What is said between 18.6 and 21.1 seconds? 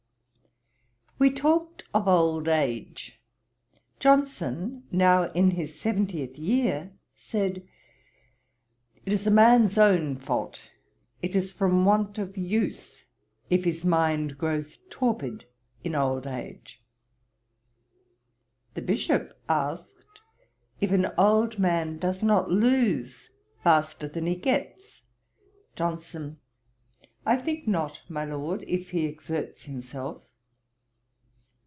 The Bishop asked, if an